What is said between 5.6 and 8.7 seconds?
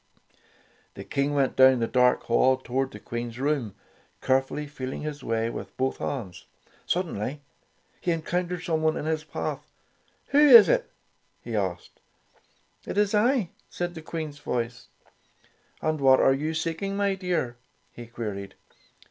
with both hands. Suddenly he encountered